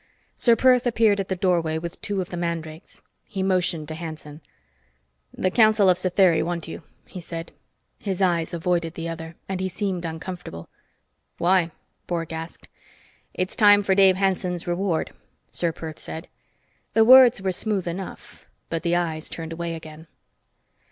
[0.35, 3.03] Ser Perth appeared at the doorway with two of the mandrakes.
[3.27, 4.41] He motioned to Hanson.
[5.31, 7.51] "The council of Satheri want you," he said.
[7.99, 10.69] His eyes avoided the other, and he seemed uncomfortable.
[11.37, 11.69] "Why?"
[12.07, 12.67] Bork asked.
[13.35, 15.11] "It's time for Dave Hanson's reward,"
[15.51, 16.29] Ser Perth said.
[16.95, 20.07] The words were smooth enough, but the eyes turned away again.